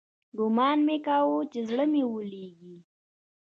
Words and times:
ګومان 0.37 0.77
مې 0.87 0.97
کاوه 1.05 1.39
چې 1.51 1.59
زړه 1.69 1.85
مې 1.91 2.03
ويلېږي. 2.07 2.75